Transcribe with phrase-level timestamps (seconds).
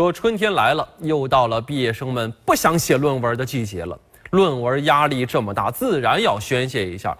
[0.00, 3.98] 说春天来了，又到了毕业生们不想写论文的季节了。
[4.30, 7.14] 论文压力这么大，自然要宣泄一下。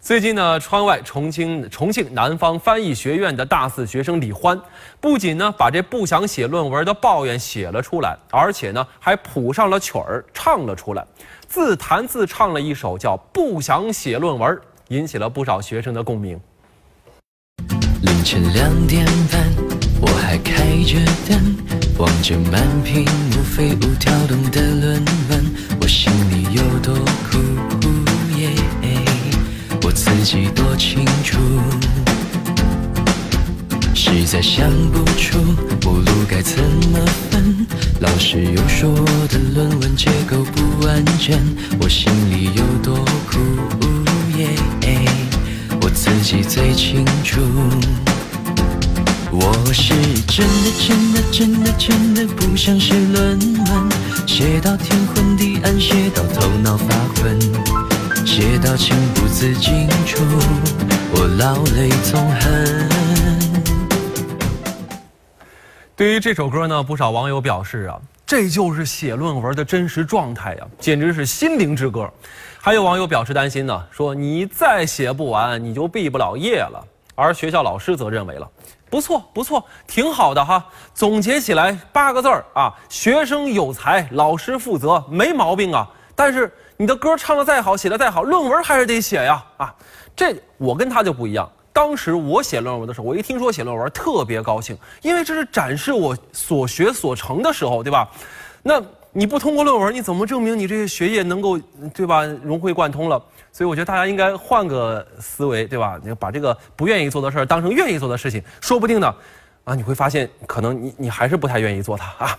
[0.00, 4.60] 最近呢，川外重庆重庆南方翻译学院的大四学生李欢，
[5.00, 11.06] 不仅呢把这不想写论文的抱怨写了出来，而且呢还谱上了曲儿唱了出来，
[11.46, 14.52] 自弹自唱了一首叫《不想写论文》，
[14.88, 16.40] 引起了不少学生的共鸣。
[18.02, 19.54] 凌晨两点半，
[20.02, 20.98] 我还开着
[21.28, 25.44] 灯，望着满屏幕飞舞跳动的论文，
[25.80, 26.92] 我心里有多
[27.30, 27.38] 苦，
[28.36, 28.50] 耶，
[29.82, 31.38] 我自己多清楚。
[33.94, 35.38] 实在想不出
[35.82, 36.58] 目录该怎
[36.90, 36.98] 么
[37.30, 37.66] 分，
[38.00, 41.38] 老师又说我的论文结构不完整，
[41.80, 42.96] 我心里有多
[43.30, 43.38] 苦，
[44.36, 44.48] 耶，
[45.80, 47.40] 我自己最清楚。
[49.36, 49.92] 我是
[50.28, 57.40] 真的真的真的真的不想写论文，写到天昏地暗，写到头脑发昏，
[58.24, 60.22] 写到情不自禁处，
[61.12, 62.88] 我老泪纵横。
[65.96, 72.08] 对于这首歌呢，不少网友表示啊，这就是写论文的真实状态呀，简直是心灵之歌。
[72.60, 76.86] 还有网友表示担心呢，说你再写不完，你就毕不了业了。
[77.14, 78.48] 而学校老师则认为了，
[78.90, 80.64] 不错不错，挺好的哈。
[80.92, 85.88] 总结起来八个字儿啊，学生有才，老师负责，没毛病啊。
[86.14, 89.74] 但是你的歌唱的再好，写的再好，论文还是得写呀啊。
[90.16, 91.50] 这我跟他就不一样。
[91.72, 98.08] 当时我写论文的时候，我一听说写论文，特别高兴，因为这是展示我所学所成的时候，对吧？
[98.62, 98.80] 那
[99.16, 101.56] 你不通过论文，你怎么证明你这些学业能够，
[101.94, 102.24] 对吧？
[102.42, 103.22] 融会贯通了。
[103.52, 105.96] 所以我觉得大家应该换个思维，对吧？
[106.02, 109.14] 你把这个不愿意做的事儿当成愿意做的事情，说不定呢，
[109.62, 112.36] 啊，你会发现可能你你还是不太愿意做它啊。